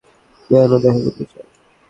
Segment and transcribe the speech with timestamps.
[0.49, 1.45] কেন দেখা করতে চাও?